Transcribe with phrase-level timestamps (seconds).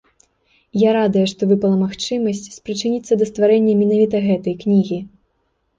[0.87, 4.99] Я радая, што выпала магчымасць спрычыніцца да стварэння менавіта гэтай кнігі.